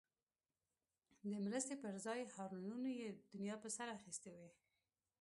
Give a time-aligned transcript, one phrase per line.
[1.29, 4.49] د مرستې پر ځای هارنونو یې دنیا په سر اخیستی وي.